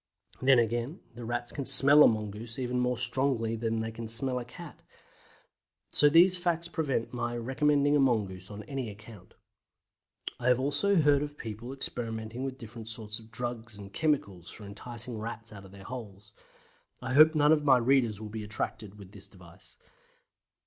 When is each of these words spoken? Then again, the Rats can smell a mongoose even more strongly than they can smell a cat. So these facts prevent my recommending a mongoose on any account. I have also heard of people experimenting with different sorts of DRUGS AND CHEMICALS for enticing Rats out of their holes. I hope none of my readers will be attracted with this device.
Then 0.41 0.57
again, 0.57 0.99
the 1.13 1.23
Rats 1.25 1.51
can 1.51 1.63
smell 1.65 2.01
a 2.01 2.07
mongoose 2.07 2.57
even 2.57 2.79
more 2.79 2.97
strongly 2.97 3.55
than 3.55 3.81
they 3.81 3.91
can 3.91 4.07
smell 4.07 4.39
a 4.39 4.45
cat. 4.45 4.79
So 5.91 6.09
these 6.09 6.37
facts 6.39 6.67
prevent 6.67 7.13
my 7.13 7.37
recommending 7.37 7.95
a 7.95 7.99
mongoose 7.99 8.49
on 8.49 8.63
any 8.63 8.89
account. 8.89 9.35
I 10.39 10.47
have 10.47 10.59
also 10.59 10.95
heard 10.95 11.21
of 11.21 11.37
people 11.37 11.71
experimenting 11.71 12.43
with 12.43 12.57
different 12.57 12.87
sorts 12.87 13.19
of 13.19 13.29
DRUGS 13.29 13.77
AND 13.77 13.93
CHEMICALS 13.93 14.49
for 14.49 14.65
enticing 14.65 15.19
Rats 15.19 15.53
out 15.53 15.65
of 15.65 15.71
their 15.71 15.83
holes. 15.83 16.33
I 16.99 17.13
hope 17.13 17.35
none 17.35 17.51
of 17.51 17.63
my 17.63 17.77
readers 17.77 18.19
will 18.19 18.29
be 18.29 18.43
attracted 18.43 18.97
with 18.97 19.11
this 19.11 19.27
device. 19.27 19.77